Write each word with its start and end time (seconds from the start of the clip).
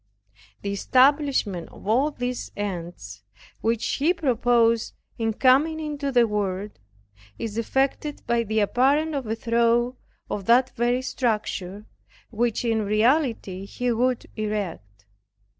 The 0.63 0.71
establishment 0.71 1.69
of 1.69 1.87
all 1.87 2.09
these 2.09 2.51
ends, 2.57 3.21
which 3.61 3.85
He 3.85 4.15
proposed 4.15 4.95
in 5.19 5.31
coming 5.33 5.79
into 5.79 6.11
the 6.11 6.27
world, 6.27 6.79
is 7.37 7.55
effected 7.55 8.23
by 8.25 8.41
the 8.41 8.61
apparent 8.61 9.13
overthrow 9.13 9.97
of 10.27 10.45
that 10.45 10.71
very 10.71 11.03
structure 11.03 11.85
which 12.31 12.65
in 12.65 12.81
reality 12.83 13.65
He 13.65 13.91
would 13.91 14.25
erect. 14.35 15.05